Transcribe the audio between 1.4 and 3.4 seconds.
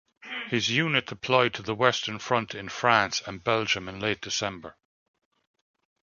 to the Western Front in France